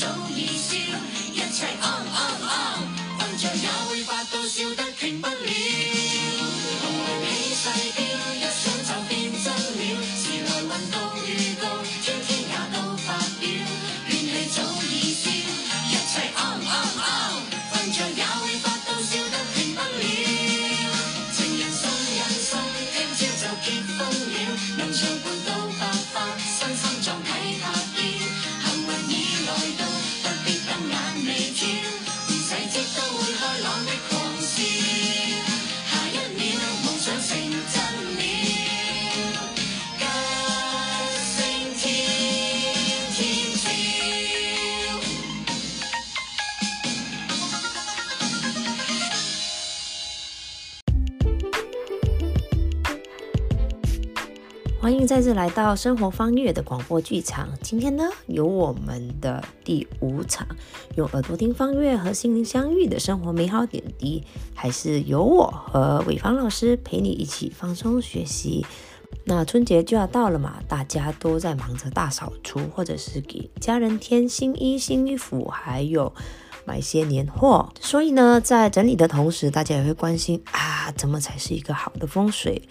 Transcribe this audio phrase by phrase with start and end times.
[0.00, 0.78] 早已消，
[1.30, 1.66] 一切
[54.80, 57.50] 欢迎再次来到生活方月的广播剧场。
[57.60, 60.46] 今天呢，有我们的第五场，
[60.96, 64.24] 用耳朵听方月和心灵相遇的生活美好点滴，
[64.54, 68.64] 还是由我和伟芳老师陪你一起放松学习。
[69.24, 76.10] 那春节就要到了嘛，大家都在忙着大扫除，或者是给家人添新衣、新衣服，还有
[76.70, 77.68] 买一些年货。
[77.80, 82.62] 所以呢，在整理的同时，大家也会关心啊，怎么才是一个好的风水？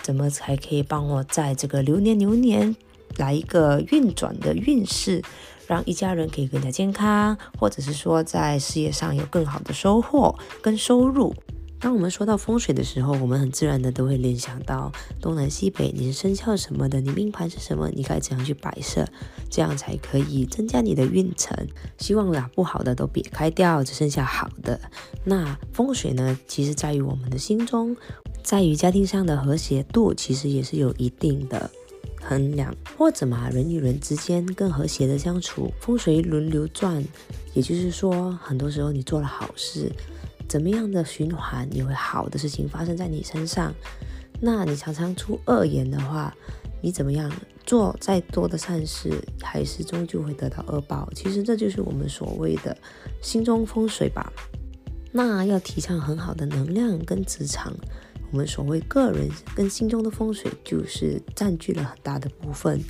[0.00, 2.76] 怎么才可以帮我在这个流年流年
[3.16, 5.20] 来一个运转的运势，
[5.66, 11.34] 让一家人可以更加健康，或者是说在事业上有更好的收获跟收入。
[11.80, 14.90] 当我们说到风水的时候，我们很自然的都会联想到
[15.20, 19.06] 东南西北，你是生肖什么的，你命盘是什么，你该怎样去摆设，
[19.48, 21.56] 这样才可以增加你的运程。
[21.98, 24.80] 希望把，不好的都撇开掉，只剩下好的。
[25.24, 27.96] 那风水呢，其实在于我们的心中，
[28.42, 31.70] 在于家庭上的和谐度，其实也是有一定的
[32.20, 37.04] 衡量，或者嘛，人与人之间更和谐的相处，风水轮流转，
[37.54, 39.92] 也就是说，很多时候你做了好事，
[40.48, 43.72] 怎么样的循环，也会好的事情发生在你身上。
[44.40, 46.34] 那你常常出恶言的话，
[46.80, 47.30] 你怎么样
[47.66, 51.08] 做再多的善事，还是终究会得到恶报。
[51.14, 52.76] 其实这就是我们所谓的
[53.20, 54.32] 心中风水吧。
[55.10, 57.74] 那要提倡很好的能量跟磁场，
[58.30, 62.80] 我们所谓个人跟心中的风水，就是占据了很大的部分。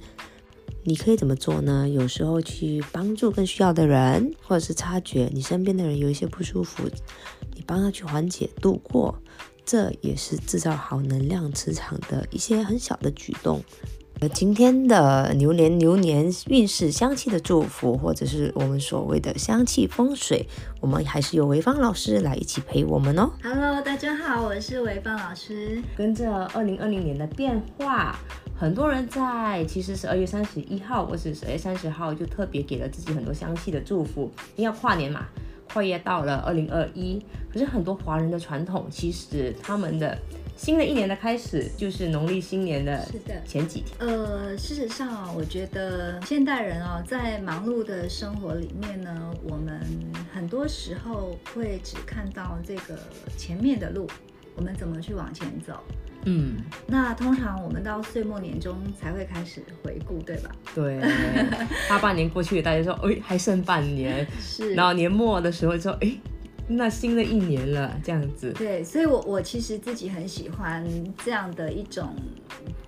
[0.85, 1.89] 你可以怎么做呢？
[1.89, 6.89] 有时候去帮助更需要的人，或者是察觉你身边的人有一些不舒服，
[7.69, 9.15] 帮他去缓解度过，
[9.63, 13.63] 这也是制造好能量磁场的一些很小的举动。
[14.21, 20.49] 呃，今天的牛年牛年运势香气的祝福，或者是我们所谓的香气风水，
[20.81, 23.31] 我们还是由潍坊老师来一起陪我们哦。
[23.43, 25.81] Hello，大家好，我是潍坊老师。
[25.95, 28.19] 跟着二零二零年的变化，
[28.57, 35.27] 很多人在其实十二月三十一号或是十二月三十号就特别给了自己很多香气的祝福，因为要跨年嘛，
[35.73, 37.23] 跨越到了二零二一。
[37.53, 40.17] 可是很多华人的传统，其实他们的
[40.57, 43.03] 新的一年的开始就是农历新年的
[43.47, 43.97] 前几天。
[44.01, 49.81] 呃，事实上啊，我觉得现代人啊，在忙碌的生活里面呢，我们
[50.33, 52.99] 很多时候会只看到这个
[53.37, 54.07] 前面的路，
[54.55, 55.83] 我们怎么去往前走。
[56.25, 56.57] 嗯，
[56.87, 60.51] 那通常我们到岁末年终才会开始回顾，对吧？
[60.75, 61.01] 对，
[61.89, 66.13] 大半年过去了，大家说，哎，还剩半年，是然后年末的时候说，哎，
[66.67, 68.53] 那新的一年了，这样子。
[68.59, 70.85] 对，所以我我其实自己很喜欢
[71.25, 72.15] 这样的一种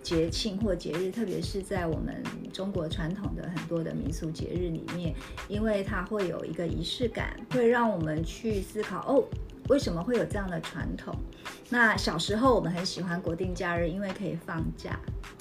[0.03, 5.15] 节庆或节日，特别是在我们中国传统的很多的民俗节日里面，
[5.49, 9.25] 因为它会有一个仪式感，会让我们去思考哦。
[9.69, 11.15] 为什么会有这样的传统？
[11.69, 14.99] 那小时候我们很喜欢国定假日，因为可以放假。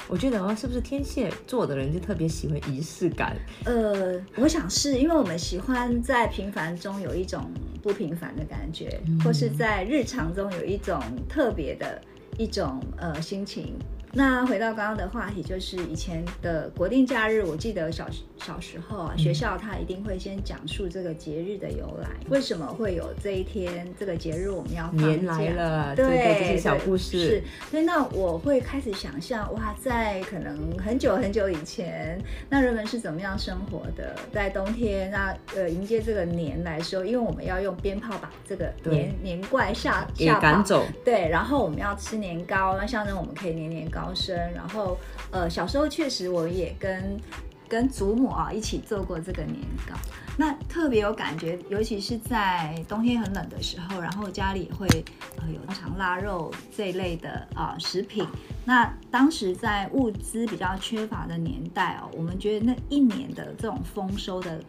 [0.08, 3.36] 我觉得哦，是不是天蝎座的人就特别喜欢仪式感？
[3.66, 7.52] 呃，我想是因为我们喜欢在平凡中有一种
[7.82, 12.02] 不平凡的感觉，或是在日常中有一种特别的
[12.38, 13.78] 一种呃心情。
[14.14, 18.08] 那回到刚刚的话题，就是以前的国定假日，我记得小
[18.38, 32.20] 小时候啊，学校它一定会先讲述这个节日的由来，为什么会有这一天这个节日我们要放假年来了，对这些小故事是，，所以那我会开始想象，哇，在可能很久很久以前，
[32.50, 34.16] 那人们是怎么样生活的？
[34.34, 40.42] 在冬天，那呃迎接这个年来说，因为我们要用鞭炮把这个年年怪吓给吓跑。
[40.42, 40.86] 赶走。
[41.06, 44.36] 对，然后我们要吃年糕，那象征我们可以年年高升。
[44.54, 44.98] 然后，
[45.32, 47.20] 呃，小时候确实我也跟
[47.68, 49.58] 跟祖母啊一起做过这个年
[49.88, 49.96] 糕，
[50.38, 54.88] 那特别有感觉，尤其是在冬天很冷的时候，然后家里会
[55.38, 58.26] 呃有长腊肉这一类的啊、食品。
[58.66, 64.60] 那当时在物资比较缺乏的年代哦，我们觉得那一年的这种丰收的。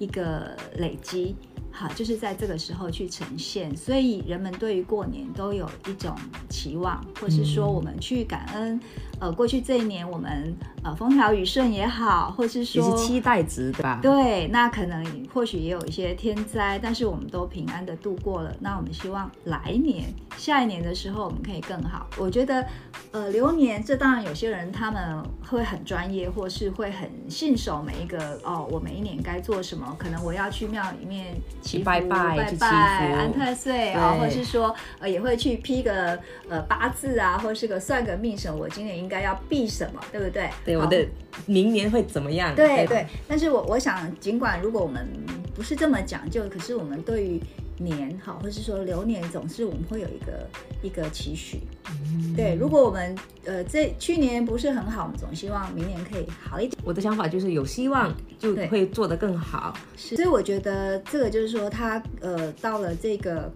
[0.00, 1.36] 一个累积。
[1.76, 6.14] 好，就是在这个时候去呈现，所以人们对于过年都有一种
[6.48, 8.80] 期望，或是说我们去感恩，
[9.18, 10.54] 呃，过去这一年我们
[10.84, 13.98] 呃风调雨顺也好，或是说是期待值对吧？
[14.00, 15.04] 对，那可能
[15.34, 18.54] 或许也有一些天灾，但是我们都平安的度过了。
[18.60, 20.04] 那我们希望来年、
[20.36, 22.06] 下一年的时候，我们可以更好。
[22.16, 22.64] 我觉得，
[23.10, 25.20] 呃，流年这当然有些人他们
[25.50, 29.96] 会很专业，或是会很信守每一个哦，我每一年该做什么。
[29.98, 31.34] 可能我要去庙里面
[31.84, 36.18] 拜拜拜拜、太岁啊、对或是说呃也会去批个
[36.48, 40.48] 呃八字啊，或是个算个命什么，我今年应该要避什么，对不对？
[40.64, 41.06] 对，我的
[41.46, 42.50] 明年会怎么样？
[42.50, 45.08] 吧对对，但是我我想，尽管如果我们
[45.54, 47.40] 不是这么讲究，可是我们对于
[47.78, 50.48] 年哈，或是说流年，总是我们会有一个
[50.82, 51.60] 一个期许。
[51.86, 56.80] 嗯对，如果我们呃这去年不是很好，我们总希望明年可以好一点。
[56.84, 59.76] 我的想法就是有希望就会做得更好。
[59.96, 63.52] 是，所以我觉得这个就是说，他呃到了这个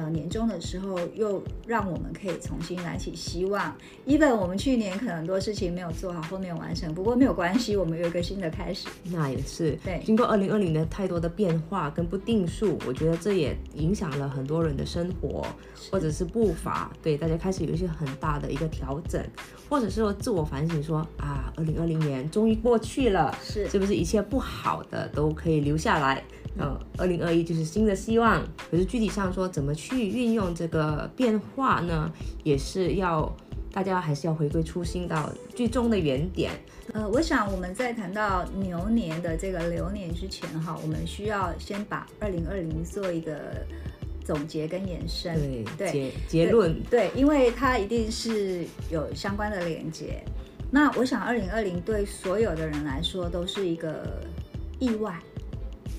[0.00, 3.74] 呃年终的时候，又让我们可以重新燃起希望。
[4.06, 8.88] even 我们去年可能很多事情没有做好后面完成，不过没有关系，我们有一个新的开始。
[9.04, 15.46] 那也是，对经过二零二零的太多的变化跟不定数，我觉得这也影响了很多人的生活
[15.90, 19.22] 或者是步伐，对大家开始有一些很大的一个调整，
[19.68, 26.22] 或者是说自我反省说啊，二零二零年终于过去了，是是不是一切不好的都可以留下来？
[26.58, 32.12] 呃，二零二一就是新的希望，可是具体上说怎么去运用这个变化呢，
[32.42, 33.34] 也是要
[33.72, 36.50] 大家还是要回归初心到最终的原点。
[36.92, 43.64] 呃，我想我们在谈到牛年的这个流年之前哈，我们需要先把二零二零做一个
[44.24, 45.34] 总结跟延伸。
[45.38, 50.20] 对，对结结论，对，因为它一定是有相关的连接。
[50.72, 54.20] 那我想，二零二零对所有的人来说都是一个
[54.80, 55.16] 意外，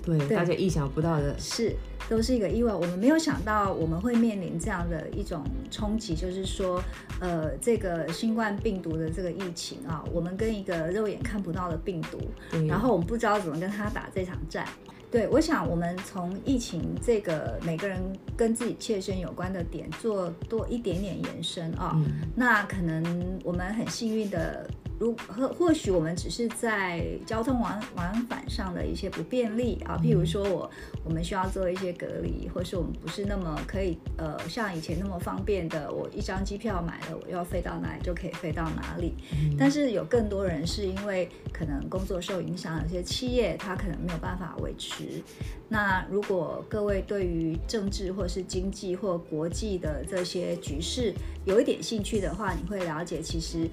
[0.04, 1.76] 对，对大家意想不到的，是
[2.10, 2.74] 都是一个意外。
[2.74, 6.82] 我们没有想到我们会面临这样的一种冲击，就是说，
[7.20, 12.20] 呃，这个新冠病毒的这个疫情啊，我们跟一个肉眼看不到的病毒，
[12.68, 14.68] 然后我们不知道怎么跟他打这场战。
[15.12, 18.02] 对，我想我们从疫情这个每个人
[18.38, 24.66] 跟自己切身有关的点做多一点点延伸啊、嗯，那可能我们很幸运的，
[25.02, 30.70] 如或或许我们只是在交通往往返上的一些不便利啊，譬如说我
[31.04, 39.16] 我们需要做一些隔离，或是我们不是那么可以呃像以前那么方便的，我一张机票买了，我要飞到哪里就可以飞到哪里。
[39.58, 45.24] 但是有更多人是因为可能工作受影响，有些企业它可能没有办法维持。
[45.68, 51.12] 那如果各位对于政治或是经济或国际的这些局势
[51.46, 53.68] 有一点兴趣的话，你会了解其实。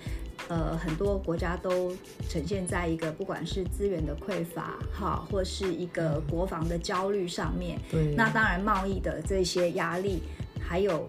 [0.46, 1.93] 呃，很多国家都
[2.29, 7.79] 呈现在一个不管是资源的匮乏，哈，或是一个国防的焦虑上面。
[7.90, 10.23] 对，那当然，贸易的这些压力，
[10.61, 11.06] 还有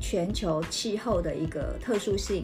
[0.00, 2.42] 全球气候的一个特殊性，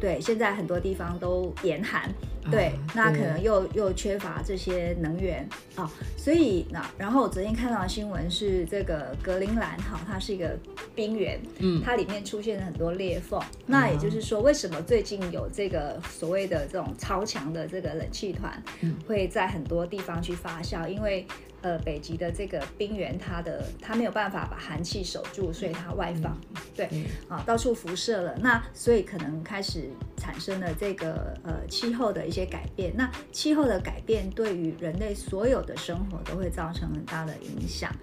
[0.00, 2.10] 对，现在很多地方都严寒，
[2.50, 10.58] 对，啊那可能又又缺乏这些能源啊、所以那然后我昨天看到的新闻是这个格陵兰哈，它是一个
[10.94, 13.40] 冰原，嗯，它里面出现了很多裂缝。
[13.66, 20.88] 那也就是说，为什么最近有这个所谓的这种超强的这个冷气团嗯会在很多地方去发酵？
[20.88, 21.26] 因为
[21.62, 26.38] 呃，北极的这个冰原，它的它没有办法把寒气守住，所以它外放，
[26.74, 28.34] 对对啊，到处辐射了。
[28.38, 32.92] 那所以可能开始产生了这个呃气候的一些改变。
[32.96, 37.94] 那气候的改变对于人类所有的生活都会造成很大的影响。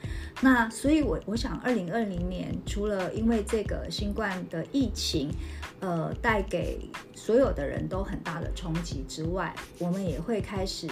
[0.42, 5.32] 那所以我，我想，二零二零年除了因为这个新冠的疫情，
[5.80, 6.80] 呃，带给
[7.16, 10.88] 所有的人都很大的冲击之外，我们也会开始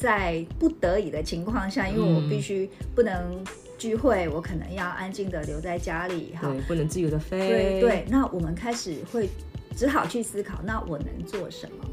[0.00, 3.44] 在不得已的情况下，因为我嗯必须不能
[3.76, 6.48] 聚会，我可能要安静的留在家里哈。
[6.48, 9.28] 对，不能自由的飞，对对，那我们开始会
[9.76, 11.84] 只好去思考，那我能做什么？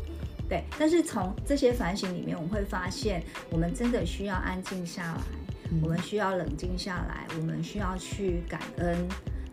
[0.48, 5.22] 对，但是从这些反省里面，我们会发现，我们真的需要安静下来，
[5.70, 9.06] 嗯我们需要冷静下来，我们需要去感恩，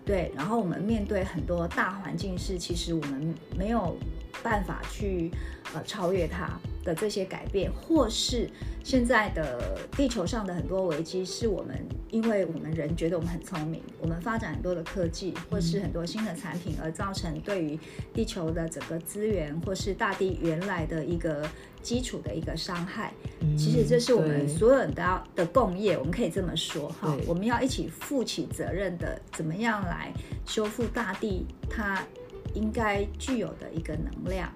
[0.05, 3.97] 对，然后我们面对很多大环境是，其实我们没有
[4.45, 5.33] 办法去
[5.75, 6.49] 呃超越它
[6.85, 8.49] 的这些改变，或是
[8.83, 11.75] 现在的地球上的很多危机，是我们
[12.11, 17.79] 因为我们人觉得我们很聪明，我们发展很多的科技，或是很多新的产品，而造成对于
[18.13, 21.49] 地球的整个资源或是大地原来的一个
[21.83, 23.13] 基础的一个伤害。
[23.41, 23.57] 嗯。
[23.57, 30.13] 其实这是我们所有人都要的共业，我们可以这么说哈，我们要一起负起责任的，怎么样来
[30.47, 32.05] 修复大地它
[32.53, 34.53] 应该具有的一个能量，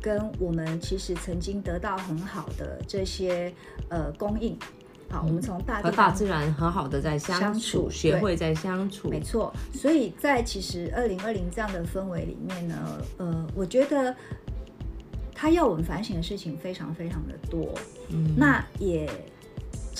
[0.00, 3.52] 跟我们其实曾经得到很好的这些
[3.88, 4.58] 呃供应。
[5.12, 14.14] 好，我们从大和大自然很好的在相相处，处对学会在相处，没错，所以在其实二零二零这样的氛围里面呢，呃，我觉得
[15.34, 17.74] 他要我们反省的事情非常非常的多，
[18.10, 19.10] 嗯，那也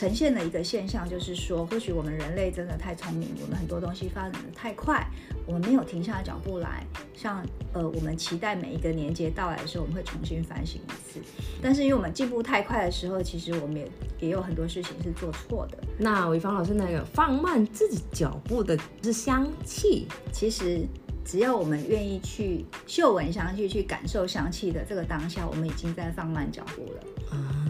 [0.00, 5.06] 呈现的一个现象，就是说，或许我们人类真的太聪明，我们很多东西发展的太快，
[5.44, 11.20] 我们没有停下脚步来，像呃，我们期待每一个年节到来的时候，我们会重新反省一次。
[11.60, 13.90] 但是因为我们进步太快的时候，其实我们也
[14.20, 15.76] 也有很多事情是做错的。
[15.98, 20.80] 那潍坊老师那个放慢自己脚步的是香气，其实
[21.30, 27.00] 只要我们愿意去嗅闻香气，去感受香气的这个当下，我们已经在放慢脚步了。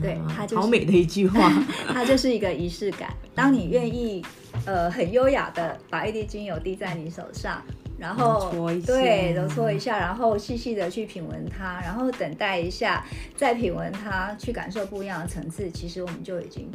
[0.00, 1.52] 对它就是好美的一句话，
[1.92, 3.12] 它就是一个仪式感。
[3.34, 4.24] 当你愿意，
[4.64, 7.62] 呃，很优雅的把一滴精油滴在你手上，
[7.98, 13.04] 然后揉搓一下对揉搓一下，然后细细的去品闻它，然后等待一下，
[13.36, 15.70] 再品闻它，去感受不一样的层次。
[15.70, 16.66] 其实我们就已经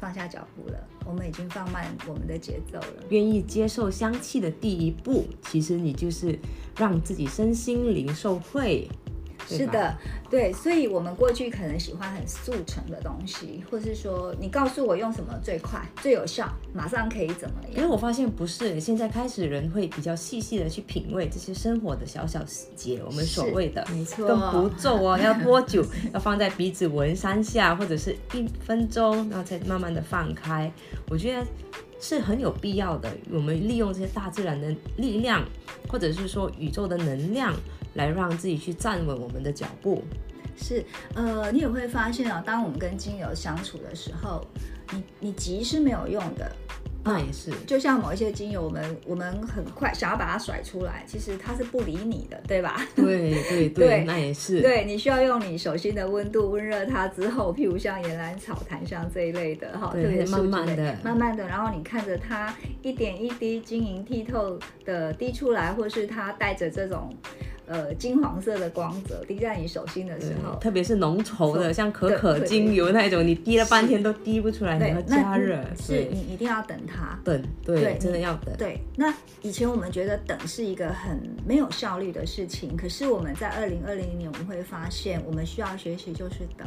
[0.00, 3.04] 放下脚步了，我们已经放慢我们的节奏了。
[3.10, 6.38] 愿意接受香气的第一步，其实你就是
[6.76, 8.88] 让自己身心灵受惠。
[9.56, 9.96] 是的，
[10.30, 17.72] 对，所以我们过去可能喜欢很速成的东西，或是说你告诉我用什么最快、最有效，马上可以怎么样？
[17.76, 17.86] 因为？
[17.90, 30.72] 我发现不是，现在开始人会比较细细的去品味这些生活的小小细节，我们所谓的没错跟步骤哦，要多久， 要放在鼻子闻三下，或者是一分钟，然后再慢慢的放开。
[31.08, 31.44] 我觉得
[32.00, 33.10] 是很有必要的。
[33.30, 35.44] 我们利用这些大自然的力量，
[35.88, 37.54] 或者是说宇宙的能量，
[37.94, 40.02] 来让自己去站稳我们的脚步。
[40.56, 44.44] 是，呃，你也会发现哦，当我们跟精油相处的时候，
[44.92, 46.50] 你你急是没有用的。
[47.12, 52.86] 那也是，就像某一些精油，我们我们很快想要把它甩出来，其实它是不理你的，对吧？
[52.94, 54.60] 对 对对，对那也是。
[54.60, 67.12] 对你需要用你手心的温度温热它之后，譬如像岩兰草、檀香这一类的哈，特别是慢慢的慢慢的，然后你看着它一点一滴晶莹剔透的滴出来，或是它带着这种
[67.70, 77.16] 呃金黄色的光泽滴在你手心的时候，特别是浓稠的，像可可精油那种，你滴了半天都滴不出来，你要，加热，是你一定要等它。
[77.22, 78.52] 等，对，对真的要等。
[78.56, 86.66] 对，那以前我们觉得等是一个很没有效率的事情，可是我们在二零二零年我们会发现，我们需要学习就是等。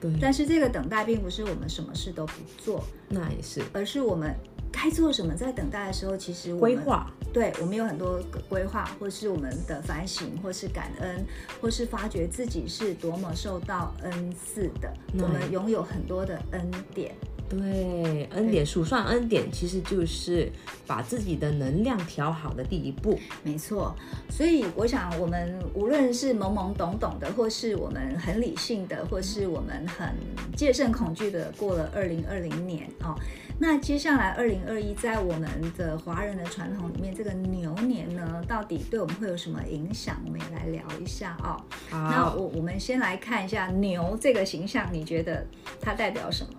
[0.00, 4.32] 对，但是这个等待并不是我们什么事都不做，那也是而是我们
[4.72, 7.10] 该做什么，在等待的时候，其实规划。
[7.30, 11.24] 对我们有很多规划，或是我们的反省，或是感恩，
[11.60, 17.14] 或是发觉自己是多么受到恩赐的，我们拥有很多的恩典。
[17.48, 20.50] 对，恩典数算恩典，其实就是
[20.86, 23.18] 把自己的能量调好的第一步。
[23.42, 23.94] 没错，
[24.30, 30.14] 所以我想，我们无论是懵懵懂懂的，或是我们很理性的，或是我们很
[30.56, 33.14] 戒慎恐惧的，过了二零二零年哦，
[33.60, 40.16] 那接下来二零二一，在我们的华人的传统里面，这个牛年呢，到底对我们会有什么影响？
[40.24, 41.60] 我们也来聊一下哦。
[41.90, 45.44] 那，我我们先来看一下牛这个形象，你觉得
[45.80, 46.50] 它代表什么？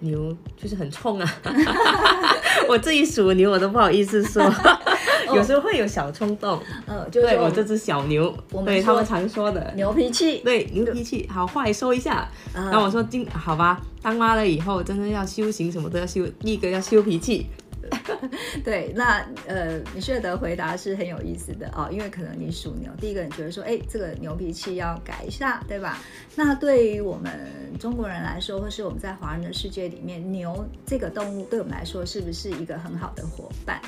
[0.00, 1.34] 牛就是很冲啊！
[2.68, 4.42] 我自己属牛，我都不好意思说，
[5.36, 6.60] 有时候会有小冲动。
[6.86, 9.72] 呃，就是对我这只小牛，我们说对他们常说的。
[9.76, 16.26] 牛脾气，对牛脾气好坏说一下，啊然后我说今好吧，当妈了以后真的要修行，什么都要修。
[16.40, 17.46] 第一个要修脾气，
[18.64, 25.98] 对，那呃，米歇尔的回答是很有意思的哦，因为可能你属牛，第一个你觉得说，哎，这个牛脾气要改一下，对吧？
[26.34, 27.32] 那对于我们
[27.78, 33.80] 中国人来说，或是我们在华人的世界里面，牛这个动物对我们来说，是不是一个很好的伙伴？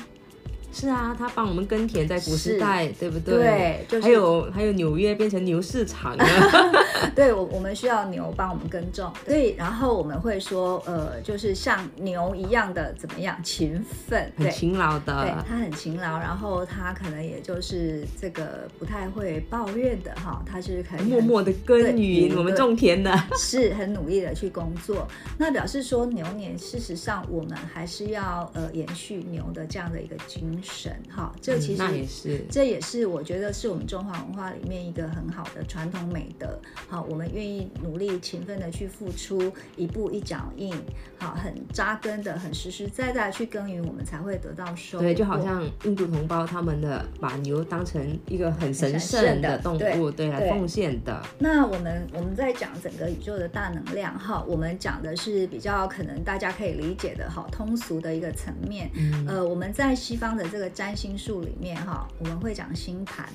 [0.79, 3.35] 是啊，他帮我们耕田，在古时代，对不对？
[3.35, 4.03] 对就是。
[4.03, 6.23] 还有还有纽约变成牛市场了，
[7.15, 15.23] 对我，我们需要牛帮我们耕种，对，然后我们会说，呃，就是像牛一样的怎么样勤奋，对，很勤劳的。
[15.23, 15.33] 对。
[15.49, 25.07] 他很勤劳，然后他可能也就是这个不太会抱怨的哈，他是可以默默的耕耘，我们种田的，是很努力的去工作。
[25.39, 30.66] 那表示说牛年，事实上我们还是要呃延续牛的这样的一个精神
[31.09, 31.33] 哈。
[31.41, 36.59] 这其实、嗯那也是这也是我觉得是我们中华文化里面一个很好的传统美德。
[36.87, 40.73] 好，我们愿意努力勤奋的去付出，一步一脚印，
[41.17, 45.03] 好，很扎根的，很实实在在地去耕耘，我们才会得到收获。
[45.03, 51.21] 对，就好像印度同胞他们的把牛当成一个很神神圣圣的的动物，对，来奉献的。
[51.39, 58.89] 那我们我们在讲整个宇宙的大能量哈，我们讲的是比较可能大家可以理解的哈，通俗的一个层面。
[58.95, 63.27] 嗯呃，我们在西方的这个占星术里面哈，我们会讲星盘。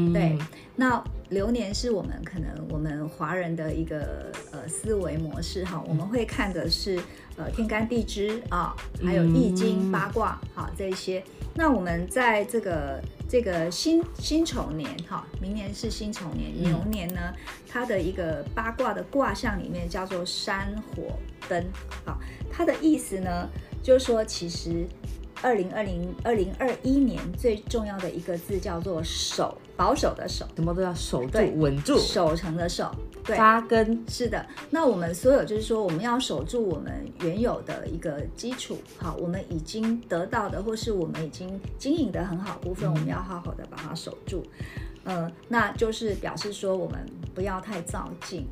[0.00, 0.38] 嗯对，
[0.76, 7.00] 那流年是我们可能我们华人的一个呃思维模式哈，我们会看的是
[7.36, 11.20] 呃天干地支啊，还有易经、嗯八卦好这一些。
[11.52, 17.34] 那我们在这个这个辛辛丑年哈，明年是辛丑年，嗯牛年呢，
[17.68, 21.64] 它的一个八卦的卦象里面叫做山火灯，
[22.04, 22.16] 好，
[22.52, 23.48] 它的意思呢，
[23.82, 24.86] 就是说其实。
[25.42, 32.90] 二零二零二零二一年最重要的一个字叫做守，保守的守，什么都要守住对，稳住，守成的守，
[33.24, 34.04] 对，扎根。
[34.08, 44.44] 是的，那我们所有就是说，我们要守住我们原有的一个基础，好，我们已经得到的，或是我们已经经营的很好部分，我们要好好的把它守住。
[45.04, 46.98] 呃，那就是表示说，我们
[47.34, 48.46] 不要太造进，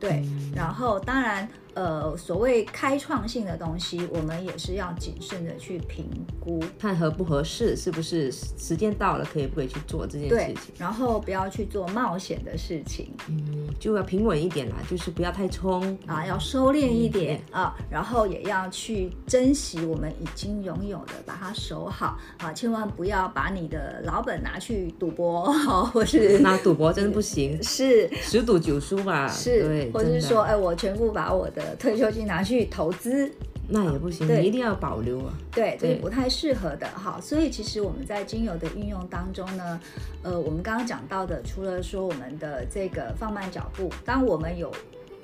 [0.00, 0.22] 对。
[0.54, 1.46] 然后，当然，
[1.78, 6.04] 呃，所谓开创性的东西，我们也是要谨慎的去评
[6.40, 10.74] 估，看合不合适，是不是时间到了可以不可以去做这件事情？。
[10.76, 13.14] 然后不要去做冒险的事情。
[13.28, 29.28] 嗯，就要平稳一点啦，就是不要太冲啊，要收敛一点啊，然后也要去珍惜我们已经拥有的，把它守好啊，千万不要把你的老本拿去赌博，好， 或是那赌博真的不行， 是十赌九输吧？
[29.28, 33.30] 是对，，或者是说，哎，我全部把我的退休金拿去投资，
[33.68, 35.32] 那也不行，对你一定要保留啊。
[35.52, 37.20] 对，这是不太适合的哈。
[37.20, 39.80] 所以其实我们在精油的运用当中呢，
[40.22, 44.72] 呃，我们刚刚讲到的，除了说我们的这个放慢脚步，当我们有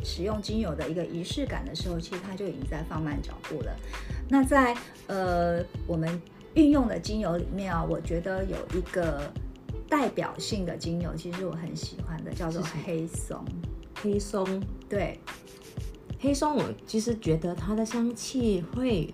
[0.03, 3.75] 使用精油的一个仪式感的时候，其实它就已经在放慢脚步了。
[4.29, 6.21] 那在呃我们
[6.55, 9.33] 运用的精油里面啊，我觉得有一个
[9.89, 13.43] 代表性的精油，其实我很喜欢的，叫做黑松。
[14.03, 15.19] 黑松，对，
[16.25, 19.12] 黑松，我其实觉得它的香气会，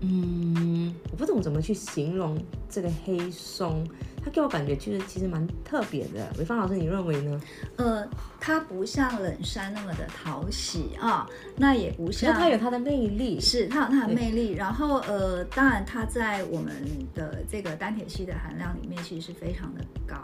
[0.00, 2.36] 嗯，我不懂怎么去形容
[2.68, 3.86] 这个黑松，
[4.26, 6.28] 它给我感觉就是其实蛮特别的。
[6.36, 7.40] 伟芳老师，你认为呢？
[7.76, 8.04] 呃，
[8.40, 16.74] 它不像冷杉那么的讨喜啊，那也不像它有它的魅力，是它有它的魅力，然后呃，当然它在我们
[17.14, 20.16] 的这个单铁烯的含量里面其实是非常的高。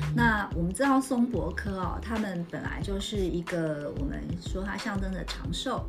[0.00, 5.84] 嗯那我们知道松柏科哦，它们本来就是一个我们说它象征着长寿，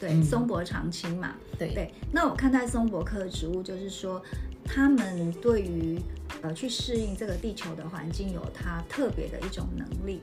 [0.00, 1.92] 对，嗯松柏长青嘛，对对。
[2.10, 4.22] 那我看待松柏科的植物，就是说
[4.64, 6.00] 它们对于
[6.40, 10.20] 呃去适应这个地球的环境有它特别的一种能力。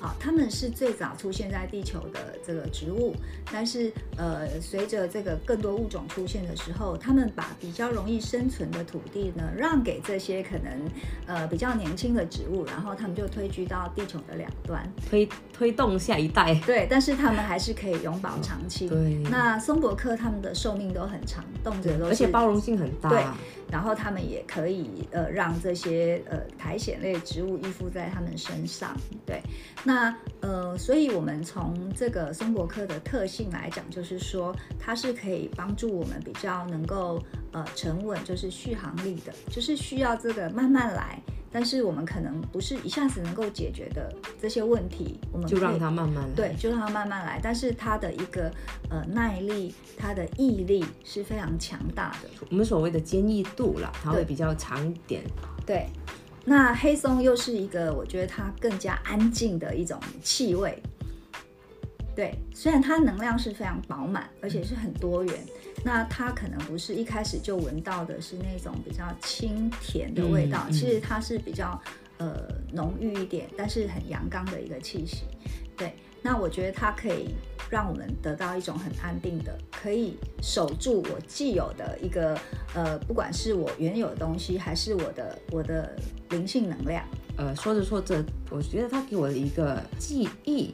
[0.00, 3.14] 啊，它们是最早出现在地球的这个植物，
[3.52, 10.90] 但是呃，随着这个更多物种出现的时候，它们把比较容易生存的土地呢，让给这些可能
[11.26, 14.84] 呃比较年轻的植物，然后它们就退居到地球的两端。
[15.08, 16.52] 推推动下一代。
[16.66, 18.88] 对，但是它们还是可以永葆长青。
[18.88, 23.08] 对那松柏科它们的寿命都很长，动辄都是而且包容性很大。
[23.08, 23.24] 对
[23.70, 28.96] 然后它们也可以呃让这些呃苔藓类植物依附在它们身上。
[29.26, 29.42] 对，
[29.84, 41.20] 那呃，所以我们从这个松柏科的特性来讲，就是说它是可以帮助我们比较能够呃沉稳，就是续航力的，就是需要这个慢慢来。
[41.52, 44.10] 但是我们可能不是一下子能够解决的
[44.40, 46.34] 这些问题，我们就让它慢慢来。
[46.34, 47.38] 对，就让它慢慢来。
[47.42, 48.50] 但是它的一个
[48.88, 52.30] 呃耐力，它的毅力是非常强大的。
[52.48, 55.22] 我们所谓的坚毅度啦，它会比较长一点。
[55.66, 55.86] 对，
[56.44, 60.82] 那黑松又是一个我觉得它更加安静的一种气味。
[62.14, 65.34] 对，虽然它能量是非常饱满，而且是很多元，
[65.84, 71.80] 那它可能不是一开始就闻到的是那种比较清甜的味道，嗯嗯其实它是比较
[72.18, 75.24] 呃浓郁一点，但是很阳刚的一个气息。
[75.76, 77.34] 对，那我觉得它可以
[77.68, 82.38] 让我们得到一种很安定的，可以守住我既有的一个
[82.74, 85.96] 呃，不管是我原有的东西，还是我的我的
[86.30, 87.04] 灵性能量。
[87.38, 90.72] 呃，说着说着，我觉得它给我的一个记忆，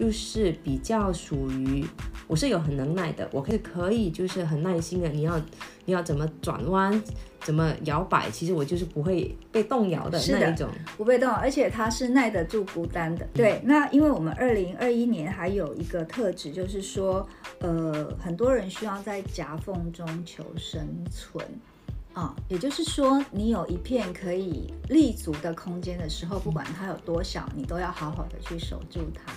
[0.00, 1.84] 就是比较属于
[2.26, 5.38] 我是有很能耐的，我是可以就是很耐心的，你要
[5.84, 7.02] 你要怎么转弯，
[7.40, 10.70] 怎么摇摆，其实我就是不会被动摇的那一种。
[10.96, 13.28] 不被动，而且它是耐得住孤单的。
[13.34, 21.46] 对，那因为我们二零二一年还有一个特质，就是说，呃，很多人需要在夹缝中求生存。
[22.12, 29.32] 啊、也就是说，你有一片可以立足的空间的时候，不管它有多小，你都要好好的去守住它。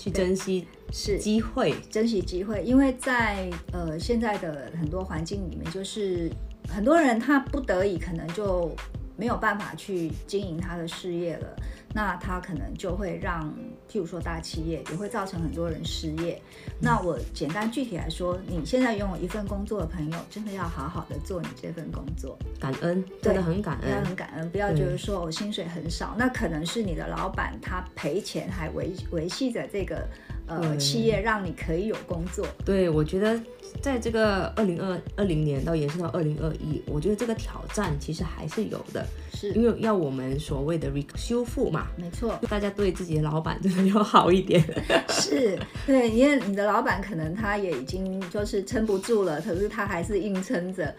[0.00, 6.30] 去珍惜是机会，珍惜机会，因为在呃现在的很多环境里面，就是
[6.66, 8.74] 很多人他不得已可能就
[9.18, 11.56] 没有办法去经营他的事业了。
[11.92, 13.52] 那它可能就会让，
[13.90, 16.40] 譬如说大企业也会造成很多人失业。
[16.80, 30.06] 那我简单具体来说，你现在拥有一份工作的朋友，真的要好好的做你这份工作，感恩，真的很感要恩，很感恩，不要觉得说我薪水很少，那可能是你的老板他赔钱还维维系着这个
[30.46, 32.46] 呃企业，让你可以有工作。
[32.64, 33.38] 对，我觉得
[33.80, 42.38] 在这个二零二二零年到延伸到二零二一，我觉得这个挑战其实还是有的，是，因为要我们所谓的 re 修复嘛，没错。
[42.48, 44.62] 大家对自己的老板真的要好一点。
[45.08, 50.94] 是对，因为你的老板可能他也已经就是撑不住了，可是他还是硬撑着。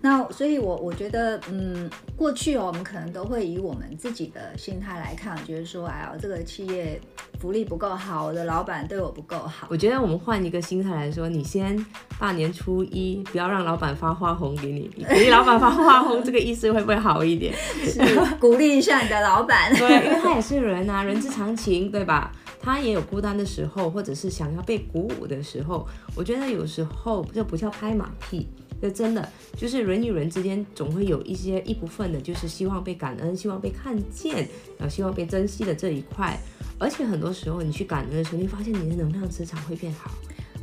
[0.00, 7.00] 那所以我，我觉得，嗯，过去哦，我们可能都会以我们自己的心态来看，觉得说，哎呀，这个企业
[7.40, 9.66] 福利不够好，我的老板对我不够好。
[9.70, 11.74] 我觉得我们换一个心态来说，你先
[12.18, 17.54] 大年初一不要让老板发花红给你，你给老板发花红，这个意思会不会好一点？
[17.84, 18.00] 是
[18.40, 19.74] 鼓励一下你的老板。
[19.74, 22.32] 对，因为他也是人啊，人之常情，对吧？
[22.60, 25.86] 他也有孤单的时候，或者是想要被鼓舞的时候。
[26.14, 28.48] 我觉得有时候这不叫拍马屁，
[28.80, 34.36] 这真的就是人与人之间总会有一些一部分的，就是希望被感恩、希望被看见，
[34.78, 36.38] 然后希望被珍惜的这一块。
[36.78, 40.10] 而且很多时候你去感恩的时候，你会发现你的能量磁场会变好，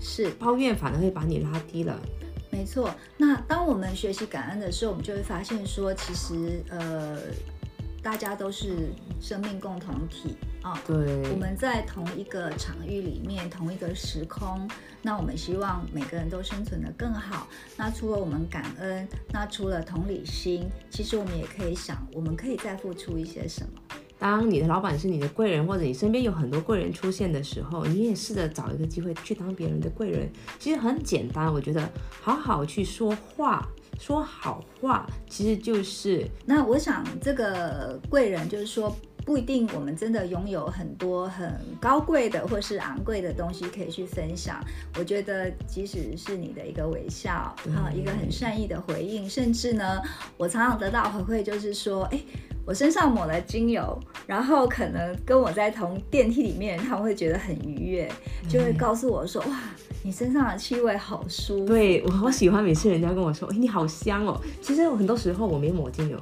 [0.01, 1.97] 是抱怨反而会把你拉低了。
[2.49, 2.93] 没错。
[3.15, 7.17] 那当我们学习感恩的时候，我们就会发现说，其实呃，
[8.03, 8.89] 大家都是
[9.21, 10.77] 生命共同体啊。
[10.85, 14.69] 对，我们在同一个场域里面，同一个时空，
[15.01, 17.47] 那我们希望每个人都生存的更好。
[17.77, 23.97] 那除了我们感恩，那除了同理心，其实我们也可以想，我们可以再付出一些什么。
[24.21, 30.31] 当你的老板是你的贵人，或者你身边有很多贵人出现的时候，你也试着找一个机会去当别人的贵人。
[30.59, 31.89] 其实很简单，我觉得
[32.21, 33.67] 好好去说话，
[33.99, 44.63] 说好话，其实就是那我想，这个贵人就是说，不一定我们真的拥有很多很高贵的或是昂贵的东西可以去分享。
[44.99, 49.99] 我觉得，即使是你的一个微笑啊，一个很善意的回应，甚至呢，
[50.37, 52.21] 我常常得到回馈就是说，哎。
[52.65, 58.11] 我身上抹了精油，然后可能跟我在同电梯里面，他们会觉得很愉悦，
[58.47, 59.59] 就会告诉我说：“哇，
[60.03, 64.39] 你身上的气味好舒服。”对我好喜欢每次人家跟我说，哎，你好香哦。
[64.61, 66.17] 其实很多时候我没抹精油，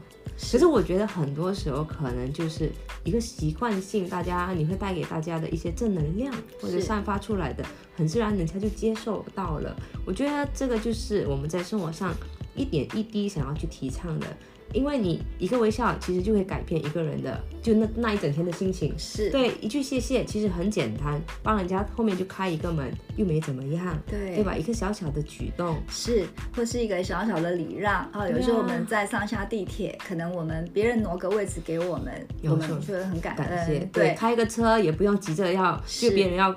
[0.52, 2.72] 可是我觉得很多时候可能就是
[3.04, 7.64] 一个习惯性，大家你会带给大家的一些正能量，或者散发出来的，
[7.96, 9.76] 很自然人家就接受到了。
[10.06, 12.14] 我觉得这个就是我们在生活上
[12.56, 14.28] 一点一滴想要去提倡的。
[14.74, 18.94] 因为你一个微笑，其实就会改变一个人的，就那那一整天的心情。
[18.98, 24.56] 是对，一句谢谢其实很简单，帮人家后面就开一个门，又没怎么样，对对吧？
[24.56, 28.28] 一个小小的举动，是，或是一个小小的礼让啊。
[28.30, 33.80] 有时候我们在上下地铁，可能我们别人挪个位置给我们，我们就会很感感谢。
[33.80, 33.90] 恩。
[33.92, 36.56] 对，开个车也不用急着要，是就别人要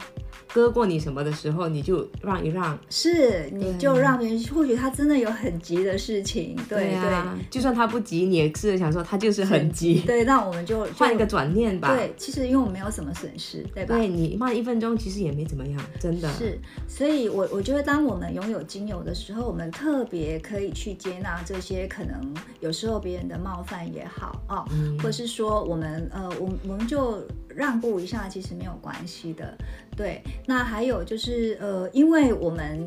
[0.52, 2.78] 割过你什么的时候，你就让一让。
[2.90, 11.94] 是，你就让别人，或许他真的有很急的事情，对啊，就算他不急，你也是想说他就是很急，对，那我们就 就换一个转念吧。
[11.94, 13.96] 对，其实因为我们没有什么损失，对吧？
[13.96, 16.28] 对你慢一分钟，其实也没怎么样，真的。
[16.32, 29.56] 是，所以我我觉得，当我们拥有精油的时候，我们特别可以去接纳这些可能有时候别人的冒犯也好哦，嗯或是说我们呃，我我们就让步一下，其实没有关系的。
[29.96, 32.86] 对，那还有就是呃，因为我们。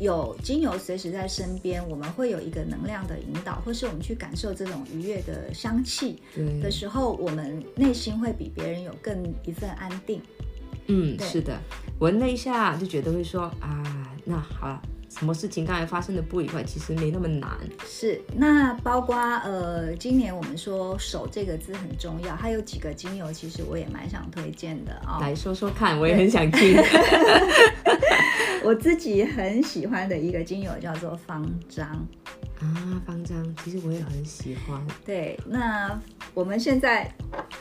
[0.00, 6.20] 有精油随时在身边，我们会有一个能量的引导，或是我们去感受这种愉悦的香气
[6.62, 10.20] 的时候，我们内心会比别人有更一份安定。
[10.86, 11.58] 嗯，是的，
[12.00, 17.50] 闻了一下就觉得会说啊，那好了，什么事情刚才发生的不愉快，其实没那么难。
[17.86, 26.76] 是，那包括呃，今年我们说“手”这个字很重要，还有几个精油，其实我也蛮想推荐的啊、来说说看，我也很想听。
[28.64, 31.86] 我自己很喜欢的一个精油叫做方章。
[32.60, 34.80] 啊，方樟，其实我也很喜欢。
[35.04, 35.98] 对，那
[36.32, 37.12] 我们现在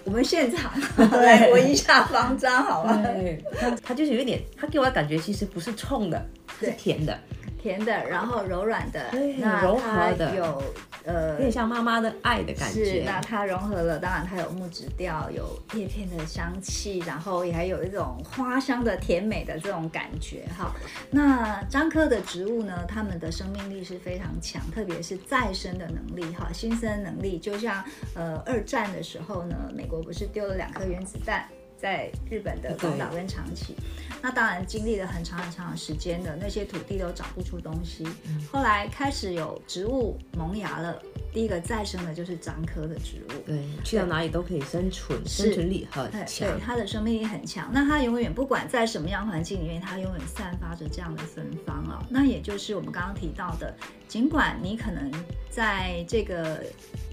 [0.04, 0.72] 我们现场
[1.20, 2.96] 来闻一下方章好吗？
[3.04, 7.20] 对，它它就是有一点，它给我的感觉其实不是冲的，它是甜的，
[7.64, 10.64] 甜的，然后柔软的，那柔它和的有
[11.06, 13.04] 呃有点像妈妈的爱的感是，觉。
[13.06, 20.76] 那它融合了，当然它有木质调，有叶片的香气，然后也还有一种花香的甜美的这种感觉哈。
[21.10, 27.40] 那樟科的植物呢，它们的生命力是非常强，特别是再生的能力哈，新生能力。
[27.40, 27.82] 就像
[28.14, 31.48] 呃二战的时候呢，美国不是丢了两颗原子弹。
[31.84, 33.76] 在日本的广岛跟长崎，
[34.22, 38.08] 那当然经历了很长很长的时间的，那些土地都长不出东西。
[38.50, 40.98] 后来开始有植物萌芽了，
[41.34, 43.42] 第一个再生的就是樟科的植物。
[43.46, 46.60] 对，去到哪里都可以生存，生存力很对强对，。
[46.64, 47.70] 它的生命力很强。
[47.74, 53.76] 那它永远不管在什么样环境里面，它永远散发着这样的芬芳啊、那也就是我们刚刚提到的，
[54.08, 55.12] 尽管你可能
[55.50, 56.64] 在这个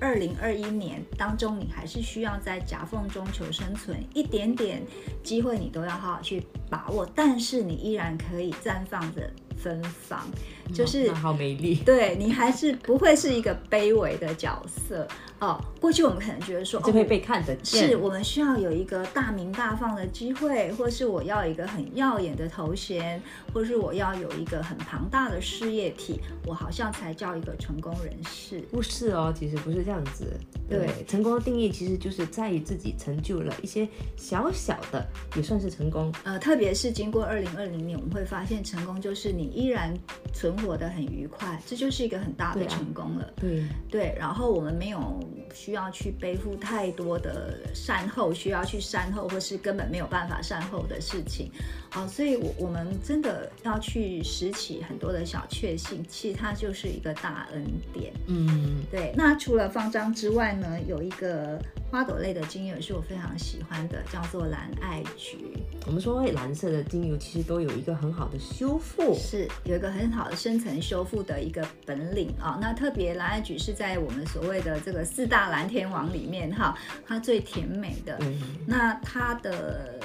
[0.00, 4.82] 二零二一年当中，你还是需要在夹缝中求生存，一点点
[5.22, 10.26] 机会你都要好好去把握，但是你依然可以绽放着芬芳，
[10.72, 15.06] 就是那好美丽， 对你还是不会是一个卑微的角色
[15.40, 15.60] 哦。
[15.80, 17.88] 过去我们可能觉得说，哦就会被看得见。
[17.88, 23.20] 是我们需要有一个大名大放的机会，或是我要一个很耀眼的头衔，
[23.52, 28.60] 或是我要有一个很庞大的事业体，我好像才叫一个成功人士。
[28.70, 30.38] 不是哦，其实不是这样子。
[30.68, 36.14] 对成功的定义其实就是在于自己成就了一些小小的，也算是成功。
[36.22, 39.92] 呃，特别是经过二零二零年，我们会发现成功就是你依然
[40.32, 43.32] 存活得很愉快，这就是一个很大的成功了。
[43.36, 45.20] 对，对，然后我们没有
[45.54, 51.50] 需要去背负太多的善后，需要去善后，或是根本没有办法善后的事情，
[51.94, 58.12] 哦，所以我我们真的要去拾起很多的小确幸，其实它就是一个大恩典。
[58.26, 65.38] 嗯，对，那除了方章之外呢，有一个花朵类的精油是我非常喜欢的，叫做蓝爱菊。
[65.86, 69.14] 我们说蓝色的精油其实都有一个很好的修复。
[69.14, 76.74] 是有一个很好的深层修复的一个本领啊、那特别蓝艾菊是在我们所谓的这个四大蓝天王里面哈，
[77.06, 78.16] 它最甜美的。
[78.20, 80.00] 嗯，那它的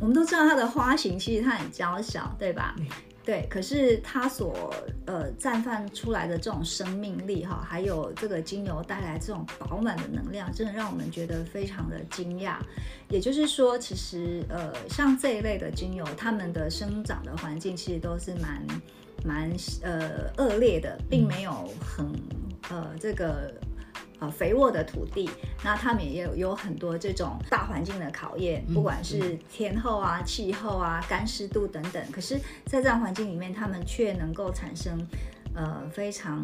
[0.00, 2.74] 我们都知道它的花型其实它很娇小，对吧？
[2.78, 2.86] 对
[3.24, 4.74] 对，可是它所
[5.06, 12.56] 呃绽放出来的这种生命力哈，还有这个精油带来这种饱满的能量，真的让我们觉得非常的惊讶。
[13.08, 18.62] 也就是说，其实呃像这一类的精油，它们的生长的环境其实都是蛮
[19.24, 19.50] 蛮
[19.82, 22.12] 呃恶劣的，并没有很
[22.70, 23.52] 呃这个。
[24.20, 25.28] 呃，肥沃的土地，
[25.64, 32.00] 那他们也有有很多这种大环境的考验，不管是天候啊、气候啊、干湿度等等。
[32.12, 35.04] 可是，在这样环境里面，他们却能够产生
[35.52, 36.40] 呃非常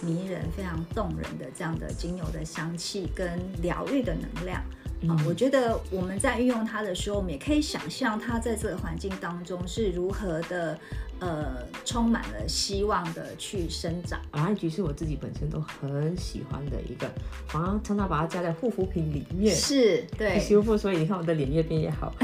[0.00, 4.62] 迷人、非常动人的这样的精油的香气跟疗愈的能量。
[5.06, 10.76] 啊、我觉得我们在运用它的时候，我们也可以想象它在这个环境当中是如何的，
[11.18, 14.20] 呃，充满了希望的去生长。
[14.32, 17.10] 蓝艾菊是我自己本身都很喜欢的一个，
[17.46, 19.54] 好像常常把它加在护肤品里面。
[19.54, 22.12] 是对， 修复，所以你看我的脸越变越好。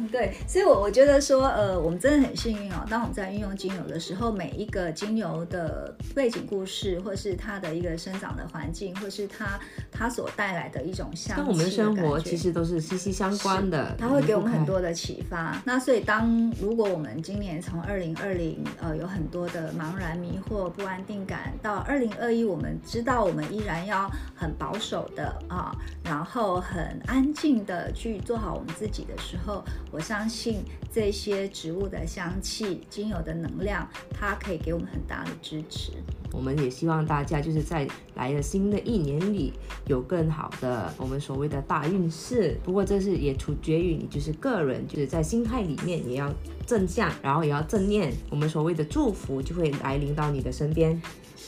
[0.10, 2.84] 对，所以我我觉得说，呃，我们真的很幸运哦。
[2.88, 9.58] 当我们在运用精油的时候，每一个精油的背景故事，或是它的一个生长的环境，或是它
[9.90, 13.94] 它所带来的一种香气跟我们的生活其实都是息息相关的。
[13.98, 15.60] 它会给我们很多的启发。
[15.64, 25.74] 那所以当如果我们今年从二零二零呃有很多的茫然迷惑、不安定感，到二零二一我们知道我们依然要很保守的啊，
[26.04, 35.92] 然后很安静的去做好我们自己的时候，我相信这些植物的香气、精油的能量，它可以给我们很大的支持。
[36.32, 39.52] 我们也希望大家就是在来的新的一年里
[39.86, 42.56] 有更好的我们所谓的大运势。
[42.64, 46.32] 不过这是也取决于你就是个人，就是在心态里面也要
[46.66, 51.00] 正向，然后也要正念，我们所谓的祝福就会来临到你的身边。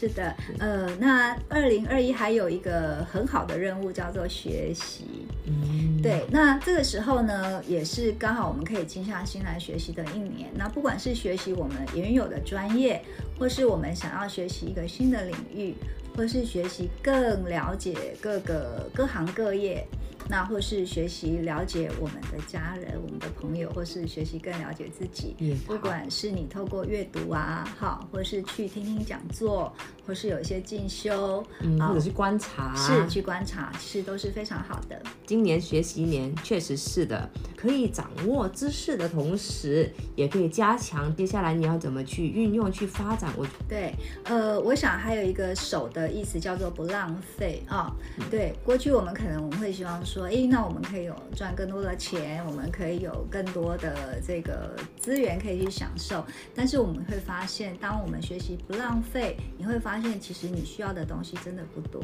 [0.05, 5.27] 是的，呃，那二零二一还有一个很好的任务叫做学习。
[5.47, 10.51] 嗯，对，那这个时候呢，也是刚好我们可以静下心来学习的一年。
[10.55, 13.03] 那不管是学习我们原有的专业，
[13.39, 15.75] 或是我们想要学习一个新的领域，
[16.15, 19.87] 或是学习更了解各个各行各业，
[20.29, 25.35] 那或是学习了解我们的家人、我们的朋友，或是学习更了解自己。
[25.39, 29.73] 也不管是你透过阅读啊，好，或是去听听讲座，
[30.07, 35.01] 或是有一些进修，嗯，啊或者是观察，是去观察，其实都是非常好的。
[35.27, 43.33] 今年学习年确实是的，可以掌握知识的同时，也可以加强接下来你要怎么去运用、去发展。
[43.37, 47.95] 我对，呃，我想还有一个“守”的意思叫做不浪费啊、
[48.31, 56.25] 对，过去我们可能我们会希望说，说诶，那我们可以有赚更多的钱，我们可以有更多的这个资源可以去享受。
[56.55, 62.01] 但是我们会发现，当我们学习不浪费，你会发现其实你需要的东西真的不多。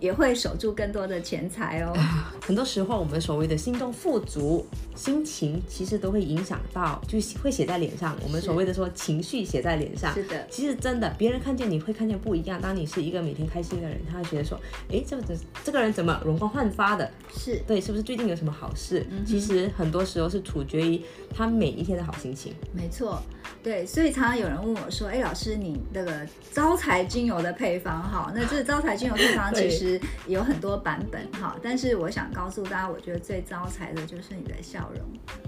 [0.00, 1.92] 也会守住更多的钱财哦。
[2.46, 8.16] 很多时候，我们所谓的心中富足，心情其实都会影响到，就会写在脸上。
[8.22, 12.60] 我们所谓的说情绪写在脸上，是的其实真的，别人看见你会看见不一样。
[12.60, 14.60] 当你是一个每天开心的人，他会觉得说，
[14.92, 15.22] 哎，这个
[15.64, 17.10] 这个人怎么容光焕发的？
[17.36, 19.04] 是对，是不是最近有什么好事？
[19.26, 21.00] 其实很多时候是取决于
[21.34, 22.54] 他每一天的好心情。
[22.72, 23.20] 没错，
[23.62, 29.85] 对，所以常常有人问我说：“哎，老师，你那个招财精油的配方哈，那这招财精油配方 其实
[30.26, 35.02] 有很多版本哈，但是我想告诉大家，我觉得最招财的就是你的笑容、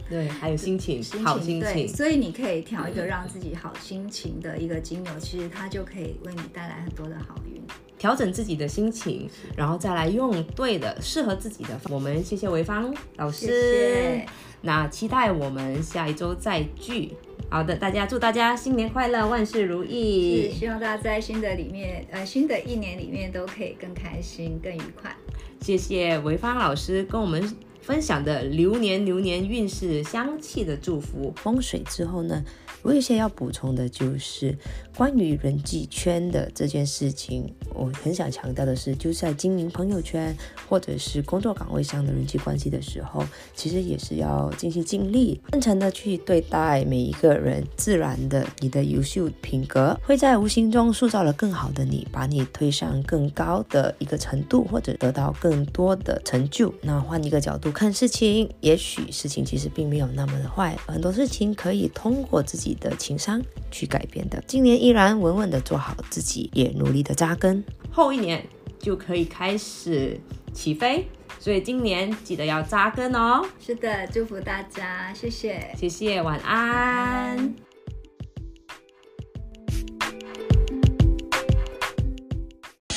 [0.08, 1.60] 对，还有心情，心好心情。
[1.60, 1.96] 对，情。
[1.96, 7.62] 所以你可以调一个让自己好心情的一个精油，其实它就可以为你带来很多的好运。
[7.98, 11.80] 调整自己的心情，然后再来用对的、适合自己的。
[11.90, 14.26] 我们谢谢潍坊老师，谢谢
[14.60, 17.12] 那期待我们下一周再聚。
[17.50, 20.52] 好的，大家祝大家新年快乐，万事如是意。
[20.52, 25.16] 希望大家在新的里面，呃，新的一年里面都可以更开心、更愉快。
[25.62, 27.42] 谢谢潍坊老师跟我们
[27.80, 31.32] 分享的流年流年运势香气的祝福。
[31.36, 32.44] 风水之后呢，
[32.82, 34.56] 我有些要补充的，就是
[34.96, 40.36] 关于人际圈的这件事情，我很想强调的是，就在经营朋友圈
[40.68, 47.64] 或者是工作岗位上的人际关系的时候，其实也是要尽心尽力，真诚的去对待每一个人。
[47.76, 56.72] 自然的，你的优秀品格会在无形中塑造了更好的你，把你推上更高的一个程度，或者得到更多的成就。
[56.82, 64.42] 那换一个角度看事情，也许事情其实并没有那么的坏，很多事情可以通过自己的情商去改变的。
[64.46, 68.46] 今年依然稳稳的做好自己，也努力的扎根，后一年
[68.78, 70.20] 就可以开始
[70.52, 71.06] 起飞。
[71.40, 73.46] 所以今年记得要扎根哦。
[73.64, 75.72] 是的，祝福大家，谢谢。
[75.76, 77.36] 谢谢，晚安。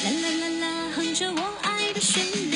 [0.02, 2.51] 啦啦啦啦，哼着我爱的旋律，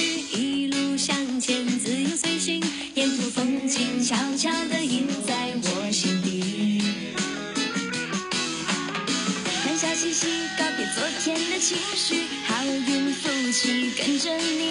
[11.68, 14.65] 情绪，好运福气跟着你，